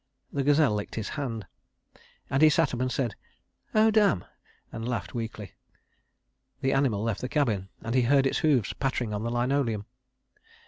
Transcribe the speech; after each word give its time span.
The 0.33 0.41
gazelle 0.41 0.73
licked 0.73 0.95
his 0.95 1.09
hand, 1.09 1.45
and 2.27 2.41
he 2.41 2.49
sat 2.49 2.73
up 2.73 2.79
and 2.81 2.91
said: 2.91 3.13
"Oh, 3.75 3.91
damn!" 3.91 4.25
and 4.71 4.89
laughed 4.89 5.13
weakly. 5.13 5.53
The 6.61 6.73
animal 6.73 7.03
left 7.03 7.21
the 7.21 7.29
cabin, 7.29 7.69
and 7.83 7.93
he 7.93 8.01
heard 8.01 8.25
its 8.25 8.39
hoofs 8.39 8.73
pattering 8.73 9.13
on 9.13 9.21
the 9.21 9.29
linoleum. 9.29 9.85